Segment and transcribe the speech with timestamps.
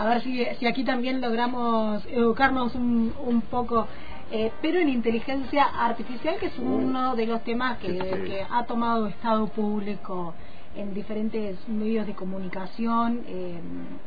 [0.00, 3.86] a ver si, si aquí también logramos educarnos un, un poco.
[4.32, 9.08] Eh, pero en inteligencia artificial, que es uno de los temas que, que ha tomado
[9.08, 10.32] Estado público
[10.74, 13.60] en diferentes medios de comunicación eh,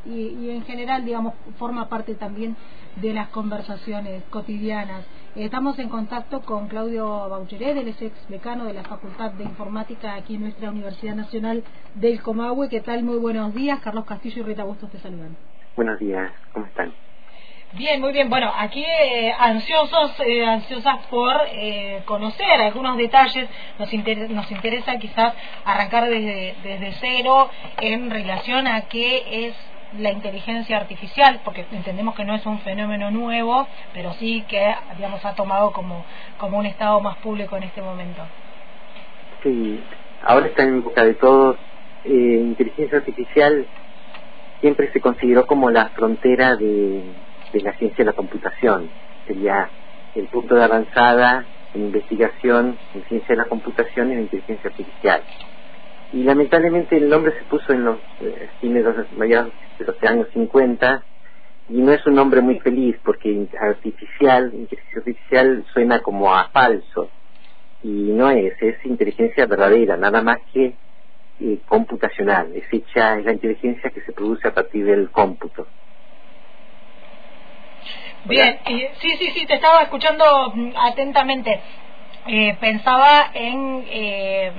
[0.06, 2.56] y, en general, digamos, forma parte también
[2.96, 5.04] de las conversaciones cotidianas.
[5.36, 10.34] estamos en contacto con Claudio Baucheré, del ex decano de la Facultad de Informática aquí
[10.36, 11.62] en nuestra Universidad Nacional
[11.94, 12.68] del Comahue.
[12.68, 13.04] ¿Qué tal?
[13.04, 13.78] Muy buenos días.
[13.80, 15.36] Carlos Castillo y Rita Bustos te saludan.
[15.76, 16.94] Buenos días, ¿cómo están?
[17.72, 18.30] Bien, muy bien.
[18.30, 23.48] Bueno, aquí eh, ansiosos, eh, ansiosas por eh, conocer algunos detalles.
[23.80, 23.92] Nos,
[24.30, 25.34] nos interesa quizás
[25.64, 29.56] arrancar desde, desde cero en relación a qué es
[29.98, 35.24] la inteligencia artificial, porque entendemos que no es un fenómeno nuevo, pero sí que, digamos,
[35.24, 36.04] ha tomado como,
[36.38, 38.22] como un estado más público en este momento.
[39.42, 39.82] Sí,
[40.22, 41.58] ahora está en boca de todos.
[42.04, 43.66] inteligencia artificial
[44.60, 47.02] siempre se consideró como la frontera de
[47.52, 48.90] la ciencia de la computación.
[49.26, 49.68] Sería
[50.14, 55.22] el punto de avanzada en investigación en ciencia de la computación y en inteligencia artificial.
[56.12, 61.02] Y lamentablemente el nombre se puso en los eh, fines de los años 50
[61.70, 67.08] y no es un nombre muy feliz porque artificial, inteligencia artificial suena como a falso
[67.82, 70.74] y no es, es inteligencia verdadera, nada más que
[71.40, 75.66] eh, computacional, es hecha, es la inteligencia que se produce a partir del cómputo.
[78.26, 78.58] Bien,
[79.00, 81.60] sí, sí, sí, te estaba escuchando mm, atentamente.
[82.26, 84.52] Eh, pensaba en, eh,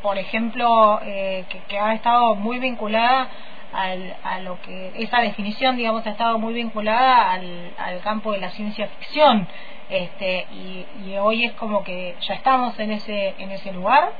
[0.00, 3.28] por ejemplo, eh, que, ha estado muy vinculada
[3.72, 8.38] al, a lo que esa definición, digamos, ha estado muy vinculada al, al campo de
[8.38, 9.46] la ciencia ficción.
[9.90, 14.12] Este, y, y, hoy es como que ya estamos en ese en ese lugar.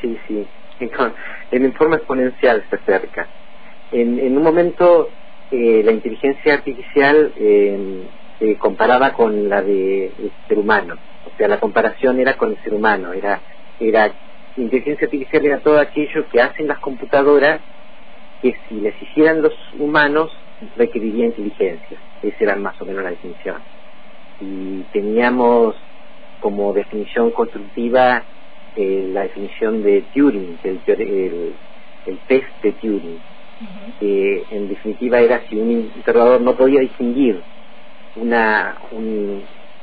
[0.00, 0.46] Sí, sí.
[1.50, 3.26] En forma exponencial se acerca.
[3.90, 5.08] En, en un momento
[5.50, 8.06] eh, la inteligencia artificial eh,
[8.38, 10.12] se comparaba con la del
[10.46, 10.96] ser humano.
[11.26, 13.12] O sea, la comparación era con el ser humano.
[13.12, 13.40] Era,
[13.80, 14.12] era
[14.56, 17.60] inteligencia artificial era todo aquello que hacen las computadoras
[18.42, 20.30] que si les hicieran los humanos
[20.76, 21.98] requeriría inteligencia.
[22.22, 23.56] Esa era más o menos la definición.
[24.40, 25.76] Y teníamos
[26.40, 28.22] como definición constructiva
[28.78, 31.52] eh, la definición de Turing, el, el,
[32.06, 33.20] el test de Turing
[33.98, 37.42] que en definitiva era si un interrogador no podía distinguir
[38.16, 38.76] una,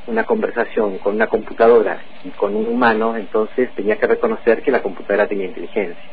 [0.07, 4.81] una conversación con una computadora y con un humano, entonces tenía que reconocer que la
[4.81, 6.03] computadora tenía inteligencia.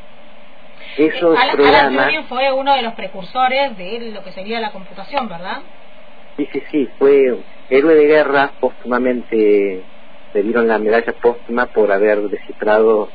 [0.99, 2.29] Esos Alan, programas...
[2.29, 5.63] fue uno de los precursores de lo que sería la computación, ¿verdad?
[6.37, 7.39] Sí, sí, sí, fue
[7.71, 9.83] héroe de guerra, póstumamente
[10.35, 13.09] le dieron la medalla póstuma por haber descifrado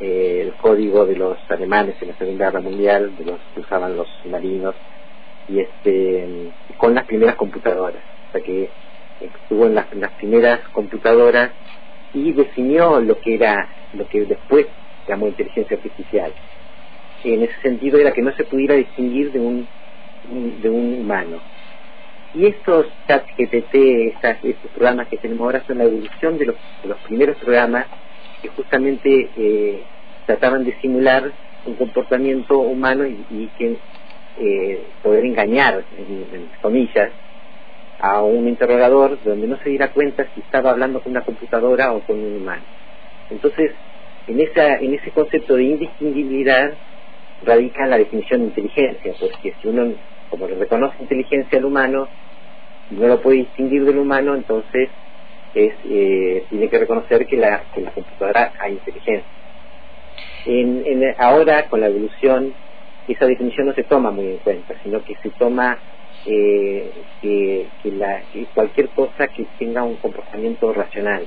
[0.00, 3.96] eh, el código de los alemanes en la Segunda Guerra Mundial, de los que usaban
[3.96, 4.74] los marinos,
[5.48, 8.68] y este con las primeras computadoras, o sea que
[9.20, 9.86] estuvo en las,
[10.18, 11.50] primeras computadoras
[12.14, 14.66] y definió lo que era, lo que después
[15.08, 16.32] llamó inteligencia artificial.
[17.24, 19.68] En ese sentido era que no se pudiera distinguir de un,
[20.60, 21.40] de un humano.
[22.34, 26.56] Y estos chat GPT, estos programas que tenemos ahora son la evolución de los,
[27.04, 27.86] primeros programas
[28.40, 29.82] que justamente eh,
[30.26, 31.30] trataban de simular
[31.66, 33.76] un comportamiento humano y, que
[34.40, 37.10] eh, poder engañar, en, comillas,
[38.00, 42.00] a un interrogador donde no se diera cuenta si estaba hablando con una computadora o
[42.00, 42.62] con un humano.
[43.30, 43.72] Entonces,
[44.26, 46.72] en, esa, en ese concepto de indistinguibilidad
[47.44, 49.92] radica la definición de inteligencia, porque si uno,
[50.32, 52.08] como le reconoce inteligencia al humano,
[52.88, 54.88] no lo puede distinguir del humano, entonces
[55.54, 59.28] es, eh, tiene que reconocer que la, la computadora hay inteligencia.
[60.46, 62.54] En, en, ahora, con la evolución,
[63.06, 65.78] esa definición no se toma muy en cuenta, sino que se toma
[66.26, 67.68] eh, que,
[68.54, 71.26] cualquier cosa que tenga un comportamiento racional.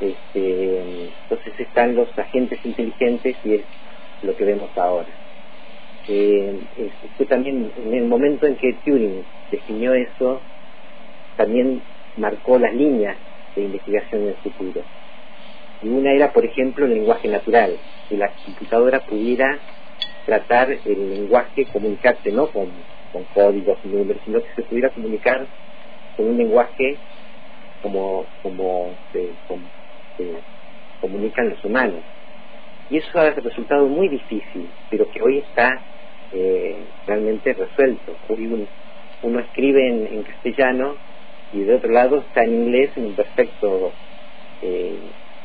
[0.00, 0.80] Este,
[1.20, 3.64] entonces están los agentes inteligentes y es
[4.22, 5.19] lo que vemos ahora.
[6.12, 6.60] Eh,
[7.28, 10.40] también en el momento en que Turing definió eso,
[11.36, 11.80] también
[12.16, 13.16] marcó las líneas
[13.54, 14.82] de investigación en el futuro.
[15.82, 17.76] Y una era, por ejemplo, el lenguaje natural,
[18.08, 19.60] que la computadora pudiera
[20.26, 22.68] tratar el lenguaje, comunicarse no con,
[23.32, 25.46] códigos y números, sino que se pudiera comunicar
[26.16, 26.96] con un lenguaje
[27.82, 29.30] como, como se,
[31.00, 32.02] comunican los humanos.
[32.90, 35.70] Y eso ha resultado muy difícil, pero que hoy está
[36.32, 38.16] eh, realmente resuelto.
[38.28, 38.66] Hoy
[39.22, 40.96] uno escribe en castellano
[41.52, 43.92] y de otro lado está en inglés en un perfecto
[44.62, 44.98] eh,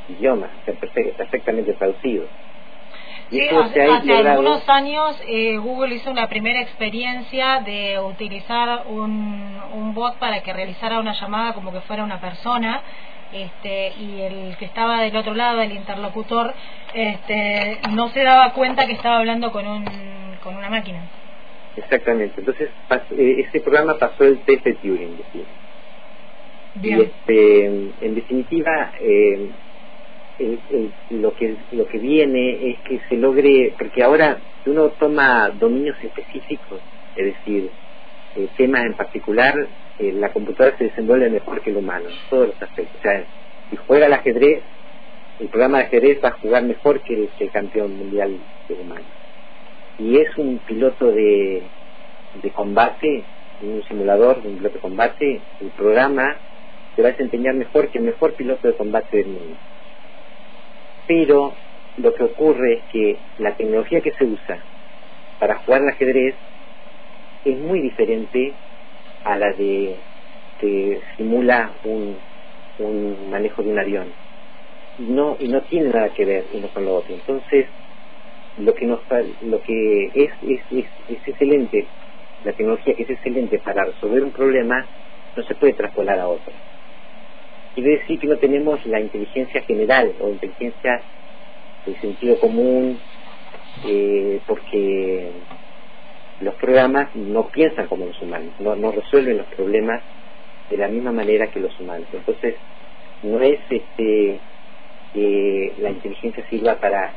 [0.09, 2.27] idioma, perfectamente traducido.
[3.29, 10.19] Sí, hace, algunos años eh, Google hizo una primera experiencia de utilizar un, un bot
[10.19, 12.83] para que realizara una llamada como que fuera una persona
[13.35, 16.53] este, y el que estaba del otro lado, el interlocutor,
[16.93, 19.85] este, no se daba cuenta que estaba hablando con, un,
[20.45, 21.01] con una máquina.
[21.75, 22.69] Exactamente, entonces
[23.17, 25.17] eh, ese programa pasó el test de Turing.
[26.81, 29.49] Y este, en definitiva, eh,
[31.09, 36.79] lo que lo que viene es que se logre, porque ahora uno toma dominios específicos,
[37.15, 37.71] es decir,
[38.35, 39.55] eh, temas en particular,
[39.99, 42.97] eh, la computadora se desenvuelve mejor que el humano, en todos los aspectos.
[42.99, 43.23] O sea,
[43.69, 44.61] si juega el ajedrez,
[45.39, 48.37] el programa de ajedrez va a jugar mejor que el, campeón mundial
[48.67, 49.05] de humano.
[49.97, 51.71] Y es un piloto de,
[52.33, 53.23] de combate,
[53.61, 56.41] un simulador un piloto de combate, el programa
[56.95, 59.57] se va a desempeñar mejor que el mejor piloto de combate del mundo.
[61.07, 61.53] Pero
[61.97, 64.65] lo que ocurre es que la tecnología que se usa
[65.39, 66.35] para jugar al ajedrez
[67.43, 68.53] es muy diferente
[69.23, 70.03] a la de
[70.57, 72.19] que simula un,
[72.77, 74.13] un manejo de un avión
[74.97, 77.67] no y no tiene nada que ver uno con lo otro entonces
[78.57, 79.01] lo que nos
[79.41, 81.87] lo que es es, es, es excelente
[82.43, 84.85] la tecnología es excelente para resolver un problema
[85.35, 86.53] no se puede traspolar a otro
[87.73, 91.01] quiere decir que no tenemos la inteligencia general o inteligencia
[91.85, 92.97] de sentido común
[93.85, 95.31] eh, porque
[96.41, 100.01] los programas no piensan como los humanos, no, no resuelven los problemas
[100.69, 102.07] de la misma manera que los humanos.
[102.11, 102.55] Entonces,
[103.23, 104.39] no es este
[105.13, 107.13] que la inteligencia sirva para,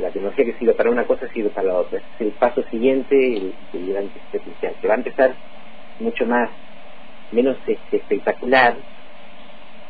[0.00, 1.98] la tecnología que sirva para una cosa sirve para la otra.
[1.98, 4.10] Es el paso siguiente, el, el
[4.80, 5.34] que va a empezar
[6.00, 6.50] mucho más,
[7.32, 8.76] menos este, espectacular,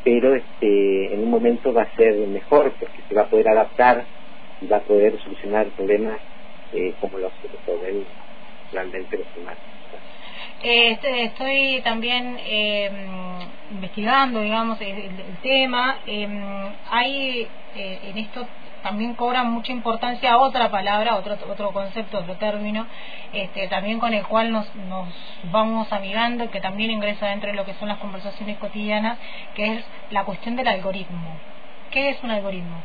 [0.03, 4.05] pero este, en un momento va a ser mejor porque se va a poder adaptar
[4.61, 6.19] y va a poder solucionar problemas
[6.73, 8.05] eh, como los resuelven
[8.71, 9.61] realmente los humanos.
[10.63, 12.89] Eh, este, estoy también eh,
[13.71, 15.11] investigando, digamos, el,
[15.43, 15.99] tema.
[16.07, 16.27] Eh,
[16.89, 18.47] hay en esto
[18.83, 22.85] también cobra mucha importancia otra palabra, otro otro concepto, otro término,
[23.33, 25.07] este, también con el cual nos, nos
[25.51, 29.17] vamos amigando, que también ingresa dentro de lo que son las conversaciones cotidianas,
[29.55, 31.37] que es la cuestión del algoritmo.
[31.91, 32.81] ¿Qué es un algoritmo?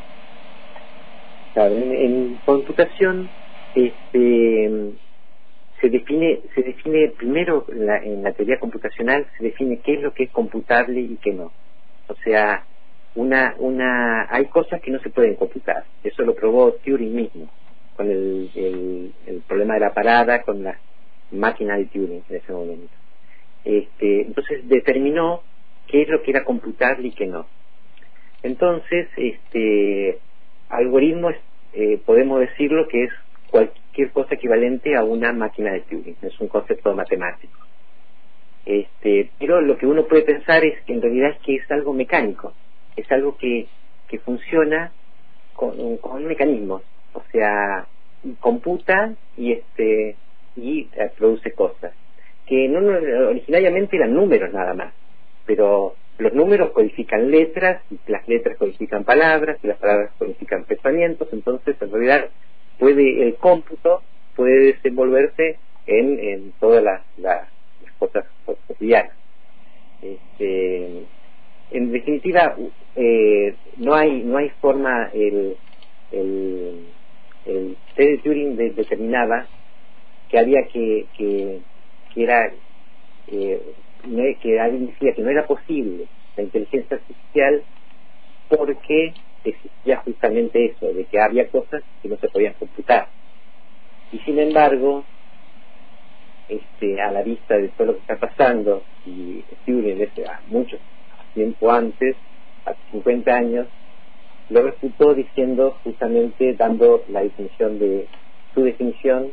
[1.54, 3.28] Claro, en computación,
[3.74, 4.92] este
[5.82, 10.24] se define, se define primero en la teoría computacional, se define qué es lo que
[10.24, 11.50] es computable y qué no.
[12.08, 12.64] O sea,
[13.14, 15.84] una, una, hay cosas que no se pueden computar.
[16.02, 17.48] Eso lo probó Turing mismo,
[17.96, 20.78] con el, el, problema de la parada, con la
[21.30, 22.92] máquina de Turing en ese momento.
[23.64, 25.42] Este, entonces determinó
[25.86, 27.46] qué es lo que era computable y qué no.
[28.42, 30.18] Entonces, este,
[30.68, 31.30] algoritmo
[31.74, 33.10] eh, podemos decirlo que es
[33.50, 37.58] cualquier cosa equivalente a una máquina de Turing, es un concepto matemático.
[38.64, 41.92] Este, pero lo que uno puede pensar es que en realidad es que es algo
[41.92, 42.54] mecánico,
[42.96, 43.66] es algo que,
[44.08, 44.92] que funciona
[45.54, 46.82] con, con mecanismos,
[47.14, 47.86] o sea,
[48.40, 50.16] computa y este
[50.56, 51.92] y eh, produce cosas
[52.46, 52.80] que no,
[53.28, 54.92] originariamente eran números nada más,
[55.46, 61.28] pero los números codifican letras y las letras codifican palabras y las palabras codifican pensamientos,
[61.32, 62.28] entonces en realidad
[62.78, 64.02] puede el cómputo
[64.36, 67.48] puede desenvolverse en, en todas las, las,
[67.98, 69.12] cosas cotidianas.
[70.02, 71.04] Este,
[71.72, 72.54] en definitiva,
[72.96, 75.56] eh, no hay no hay forma el
[76.12, 76.86] el,
[77.46, 79.46] el de Turing determinaba
[80.28, 81.60] que había que que,
[82.16, 82.52] era
[83.28, 83.62] eh,
[84.42, 87.62] que alguien decía que no era posible la inteligencia artificial
[88.48, 89.14] porque
[89.44, 93.08] existía justamente eso, de que había cosas que no se podían computar.
[94.12, 95.04] Y sin embargo,
[96.48, 100.78] este, a la vista de todo lo que está pasando, y Turing desde mucho
[101.34, 102.16] tiempo antes,
[102.64, 103.66] hace 50 años,
[104.50, 108.06] lo refutó diciendo justamente, dando la definición de
[108.54, 109.30] su definición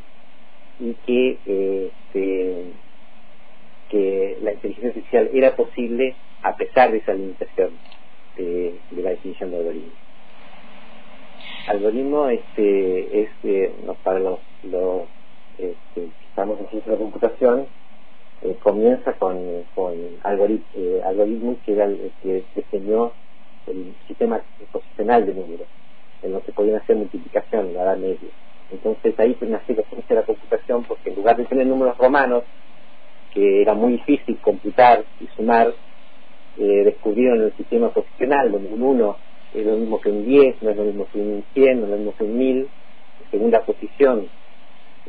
[0.79, 2.63] y que, este,
[3.89, 7.71] que la inteligencia artificial era posible a pesar de esa limitación
[8.37, 9.91] de, la definición de algoritmo.
[11.67, 13.71] Algoritmo este, es, eh,
[14.03, 15.03] para los, los
[15.57, 17.67] este, que estamos en ciencia de computación,
[18.41, 21.87] eh, comienza con, con eh, algoritmos que era
[22.21, 23.13] que diseñó
[23.67, 25.67] el sistema posicional de números,
[26.21, 28.29] en los que podían hacer multiplicación en la Edad Media.
[28.71, 32.45] Entonces ahí nació la ciencia de la computación porque en lugar de tener números romanos,
[33.31, 35.73] que era muy difícil computar y sumar,
[36.57, 39.19] eh, descubrieron el sistema posicional, donde un 1
[39.53, 41.91] es lo mismo que un 10, no es lo mismo que un 100, no es
[41.91, 42.71] lo mismo que un 1000,
[43.31, 44.29] según la posición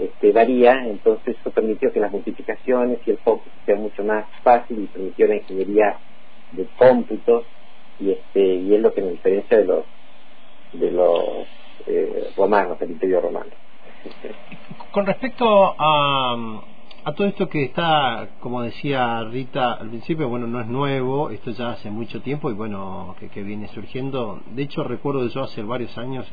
[0.00, 4.85] este, varía, entonces eso permitió que las multiplicaciones y el focus sean mucho más fácil
[4.85, 5.99] y permitió la ingeniería
[6.52, 7.45] de cómputos
[7.99, 9.85] y este y es lo que nos diferencia de los
[10.73, 11.47] de los
[11.87, 13.50] eh, romanos, del imperio romano.
[14.90, 16.37] Con respecto a,
[17.04, 21.50] a todo esto que está, como decía Rita al principio, bueno, no es nuevo, esto
[21.52, 24.40] ya hace mucho tiempo y bueno, que, viene surgiendo.
[24.54, 26.26] De hecho, recuerdo yo hace varios años,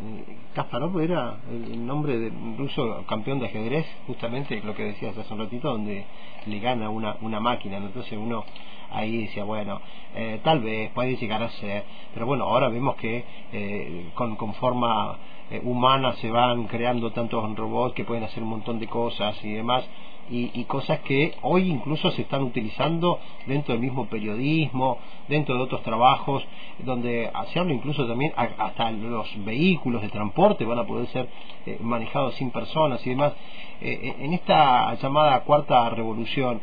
[0.53, 5.39] Kasparov era el nombre de ruso campeón de ajedrez, justamente lo que decías hace un
[5.39, 6.05] ratito, donde
[6.45, 8.43] le gana una, una máquina, entonces uno
[8.91, 9.79] ahí decía, bueno,
[10.15, 11.83] eh, tal vez puede llegar a ser,
[12.13, 15.17] pero bueno, ahora vemos que eh, con, con forma
[15.49, 19.53] eh, humana se van creando tantos robots que pueden hacer un montón de cosas y
[19.53, 19.87] demás
[20.29, 25.81] y, cosas que hoy incluso se están utilizando dentro del mismo periodismo, dentro de otros
[25.83, 26.45] trabajos,
[26.79, 31.29] donde se incluso también hasta los vehículos de transporte van a poder ser
[31.65, 33.33] eh, manejados sin personas y demás.
[33.81, 36.59] Eh, eh, en esta llamada cuarta revolución,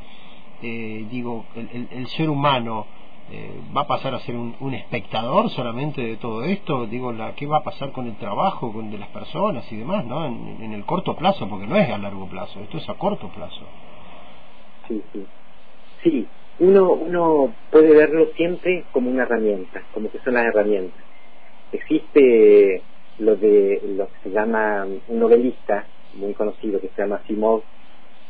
[0.62, 2.87] digo, el ser humano,
[3.31, 7.47] eh, va a pasar a ser un, espectador solamente de todo esto digo la qué
[7.47, 10.85] va a pasar con el trabajo con de las personas y demás no en, el
[10.85, 13.62] corto plazo porque no es a largo plazo esto es a corto plazo.
[14.88, 15.26] Sí sí.
[16.02, 16.26] Sí
[16.59, 21.02] uno uno puede verlo siempre como una herramienta como que son las herramientas.
[21.73, 22.83] Existe
[23.19, 27.62] lo de lo que se llama un novelista muy conocido que se llama Simov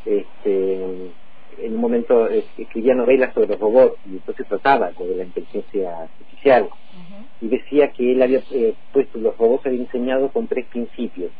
[0.06, 1.10] este
[1.58, 6.68] en un momento escribía novelas sobre los robots y entonces trataba de la inteligencia artificial.
[7.40, 11.30] Y decía que él había eh, puesto los robots había enseñado con tres principios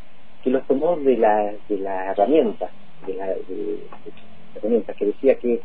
[0.42, 2.71] que los tomó de la de la herramienta
[3.06, 3.35] de la
[4.54, 5.61] herramienta que decía que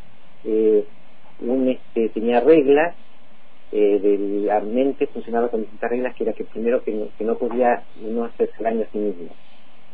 [0.46, 0.86] eh,
[1.42, 2.96] un este, tenía reglas
[3.72, 7.24] eh, de la mente funcionaba con distintas reglas que era que primero que no, que
[7.24, 9.30] no podía uno hacerse daño a sí mismo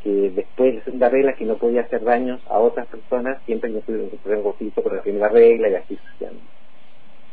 [0.05, 3.91] que después la segunda regla que no podía hacer daños a otras personas siempre que
[3.91, 6.45] no un conflicto con la primera regla y así sucesivamente.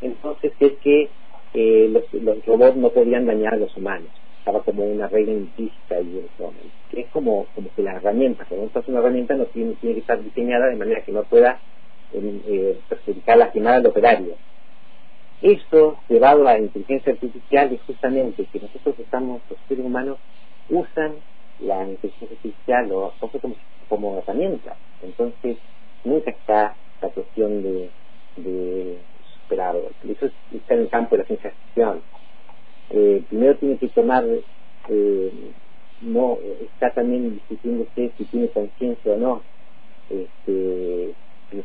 [0.00, 1.10] Entonces es que
[1.52, 4.08] eh, los, robots no podían dañar a los humanos.
[4.38, 8.84] Estaba como una regla implícita y en es como, como que la herramienta, cuando uno
[8.86, 11.60] una herramienta no tiene, tiene, que estar diseñada de manera que no pueda
[12.14, 14.34] eh, perjudicar, lastimar al operario.
[15.42, 20.16] Esto, llevado a la inteligencia artificial, es justamente que nosotros estamos, los seres humanos,
[20.70, 21.16] usan
[21.62, 23.56] la inteligencia artificial o como,
[23.88, 24.76] como herramienta.
[25.02, 25.56] Entonces,
[26.04, 27.90] nunca está la cuestión de,
[28.36, 28.98] de
[29.34, 29.90] superarlo.
[30.08, 32.02] Eso está en el campo de la ciencia ficción.
[32.90, 34.24] Eh, primero tiene que tomar,
[34.88, 35.32] eh,
[36.02, 39.42] no está también discutiéndose si tiene conciencia o no.
[40.10, 41.14] Este,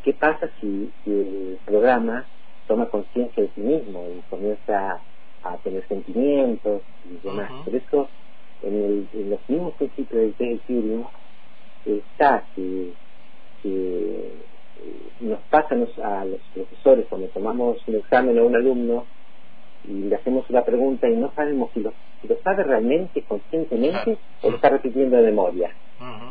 [0.03, 2.27] ¿Qué pasa si, el programa
[2.67, 5.01] toma conciencia de sí mismo y comienza
[5.43, 7.51] a tener sentimientos y demás?
[7.65, 8.09] Por eso
[8.63, 11.05] en, los mismos principios del Turing
[11.85, 12.91] está que,
[13.63, 14.31] eh,
[15.19, 19.05] nos pasa a los profesores cuando tomamos un examen a un alumno
[19.87, 21.93] y le hacemos una pregunta y no sabemos si lo,
[22.43, 25.71] sabe realmente conscientemente o lo está repitiendo de memoria,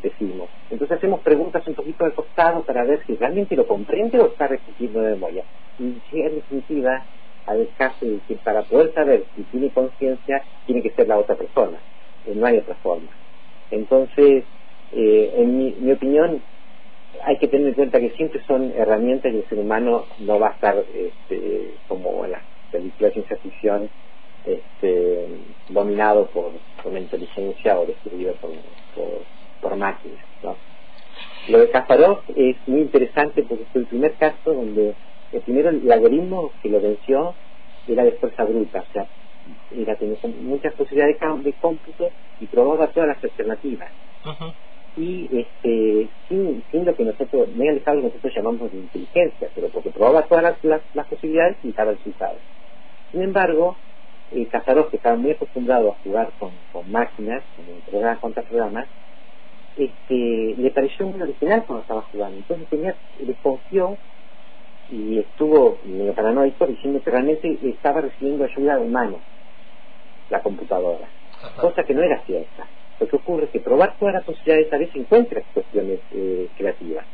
[0.03, 0.49] decimos.
[0.71, 4.47] Entonces hacemos preguntas un poquito de costado para ver si realmente lo comprende o está
[4.47, 5.45] repitiendo de memoria.
[5.79, 7.05] Y en definitiva
[7.47, 11.37] al caso de que para poder saber si tiene conciencia tiene que ser la otra
[11.37, 11.79] persona
[12.35, 13.09] no hay otra forma.
[13.71, 14.45] Entonces,
[14.93, 16.43] eh, en mi, opinión,
[17.25, 20.49] hay que tener en cuenta que siempre son herramientas y el ser humano no va
[20.49, 23.91] a estar este, como en las películas de ciencia ficción
[24.45, 25.27] este,
[25.69, 26.53] dominado por,
[26.83, 28.53] por inteligencia o destruido por,
[29.61, 30.25] por, máquinas.
[31.49, 34.95] Lo de Kasparov es muy interesante porque fue el primer caso donde
[35.33, 37.35] el primero el algoritmo que lo venció
[37.89, 39.07] era de fuerza bruta, o sea,
[39.75, 42.11] era tener muchas posibilidades de, cómputo
[42.41, 43.91] y probaba todas las alternativas.
[44.97, 49.69] Y este, sin, sin, lo que nosotros, dejado lo que nosotros llamamos de inteligencia, pero
[49.69, 52.39] porque probaba todas las, las, posibilidades y daba resultados.
[53.13, 53.77] Sin embargo,
[54.33, 58.87] eh, Casarov, que estaba muy acostumbrado a jugar con, con máquinas, con programas contra programas,
[59.77, 62.39] este, le pareció muy original cuando estaba jugando.
[62.39, 63.99] Entonces tenía, desconfió
[64.91, 69.17] y estuvo medio paranoico diciendo que realmente estaba recibiendo ayuda humana
[70.31, 71.07] la computadora,
[71.61, 72.67] cosa que no era cierta.
[72.99, 77.05] Lo que ocurre es que probar todas las posibilidades a veces encuentra cuestiones eh, creativas.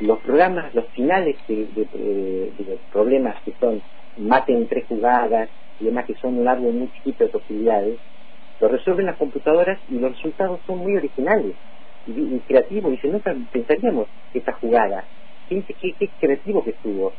[0.00, 3.80] Los programas, los finales de, problemas que son
[4.16, 5.48] maten tres jugadas
[5.80, 7.98] y demás que son un árbol muy chiquito de posibilidades,
[8.60, 11.54] lo resuelven las computadoras y los resultados son muy originales
[12.06, 12.90] y, creativos.
[12.90, 15.04] Dice, nunca pensaríamos esta jugada,
[15.48, 17.12] qué, qué creativo que estuvo.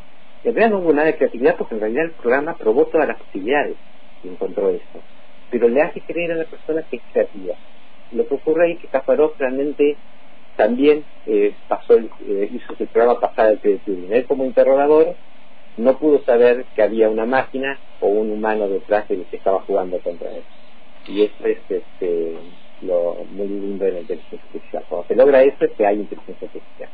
[0.44, 3.18] En realidad no hubo nada de creatividad porque en realidad el programa probó todas las
[3.18, 3.76] posibilidades
[4.28, 5.04] encontró eso.
[5.50, 7.56] Pero le hace creer a la persona que es creativa.
[8.12, 9.98] lo que ocurre es que Kasparov realmente
[10.56, 14.12] también eh, pasó eh, hizo el programa pasado de Turing.
[14.12, 15.16] Él como interrogador
[15.78, 20.00] no pudo saber que había una máquina o un humano detrás de que estaba jugando
[20.00, 20.44] contra él.
[21.08, 22.36] Y eso es este,
[22.82, 24.84] lo muy lindo de la inteligencia artificial.
[24.90, 26.90] Cuando se logra eso es que hay inteligencia artificial.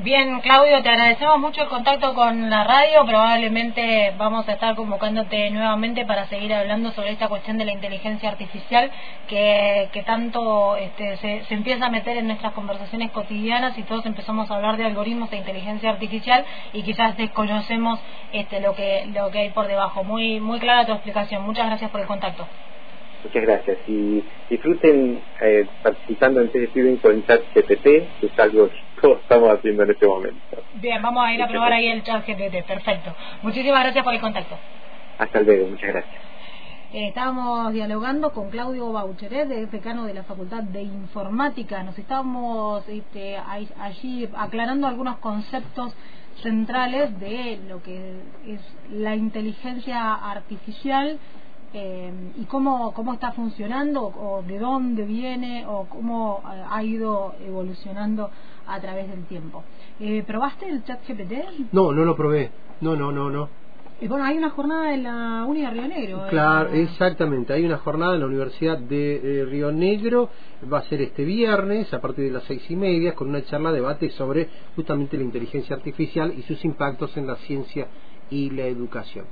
[0.00, 3.04] Bien, Claudio, te agradecemos mucho el contacto con la radio.
[3.04, 8.28] Probablemente vamos a estar convocándote nuevamente para seguir hablando sobre esta cuestión de la inteligencia
[8.28, 8.92] artificial
[9.26, 14.06] que, que tanto este, se, se, empieza a meter en nuestras conversaciones cotidianas y todos
[14.06, 17.98] empezamos a hablar de algoritmos de inteligencia artificial y quizás desconocemos
[18.32, 20.04] este, lo, que, lo que hay por debajo.
[20.04, 21.42] Muy, muy clara tu explicación.
[21.42, 22.46] Muchas gracias por el contacto.
[23.24, 23.78] Muchas gracias.
[23.86, 29.20] Y disfruten eh, participando en TDP con el chat GPT, que es algo que todos
[29.20, 30.62] estamos haciendo en este momento.
[30.74, 32.66] Bien, vamos a ir a probar ahí el chat GPT.
[32.66, 33.14] Perfecto.
[33.42, 34.56] Muchísimas gracias por el contacto.
[35.18, 35.68] Hasta luego.
[35.68, 36.28] Muchas gracias.
[36.90, 41.82] Eh, estábamos dialogando con Claudio Baucheret, decano de la Facultad de Informática.
[41.82, 45.94] Nos estábamos este, allí aclarando algunos conceptos
[46.42, 48.60] centrales de lo que es
[48.90, 51.18] la inteligencia artificial
[51.74, 57.34] eh, y cómo, cómo está funcionando o de dónde viene o cómo eh, ha ido
[57.44, 58.30] evolucionando
[58.66, 59.62] a través del tiempo.
[60.00, 61.72] Eh, ¿Probaste el chat GPT?
[61.72, 62.50] No, no lo probé.
[62.80, 63.50] No, no, no, no.
[64.08, 66.26] bueno, hay una jornada en la Universidad de Río Negro.
[66.30, 67.52] Claro, exactamente.
[67.52, 70.30] Hay una jornada en la Universidad de Río Negro.
[70.72, 73.72] Va a ser este viernes a partir de las seis y media con una charla
[73.72, 77.88] debate sobre justamente la inteligencia artificial y sus impactos en la ciencia
[78.30, 79.26] y la educación.